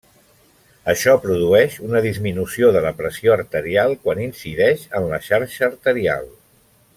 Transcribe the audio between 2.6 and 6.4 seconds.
de la pressió arterial quan incideix en la xarxa arterial.